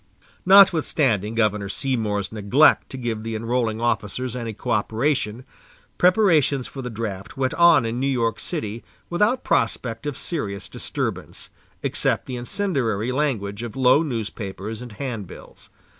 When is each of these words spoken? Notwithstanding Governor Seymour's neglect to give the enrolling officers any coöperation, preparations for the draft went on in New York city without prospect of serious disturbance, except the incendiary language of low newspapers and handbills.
Notwithstanding 0.47 1.35
Governor 1.35 1.69
Seymour's 1.69 2.31
neglect 2.31 2.89
to 2.89 2.97
give 2.97 3.21
the 3.21 3.35
enrolling 3.35 3.79
officers 3.79 4.35
any 4.35 4.51
coöperation, 4.51 5.43
preparations 5.99 6.65
for 6.65 6.81
the 6.81 6.89
draft 6.89 7.37
went 7.37 7.53
on 7.53 7.85
in 7.85 7.99
New 7.99 8.07
York 8.07 8.39
city 8.39 8.83
without 9.11 9.43
prospect 9.43 10.07
of 10.07 10.17
serious 10.17 10.69
disturbance, 10.69 11.49
except 11.83 12.25
the 12.25 12.35
incendiary 12.37 13.11
language 13.11 13.61
of 13.61 13.75
low 13.75 14.01
newspapers 14.01 14.81
and 14.81 14.93
handbills. 14.93 15.69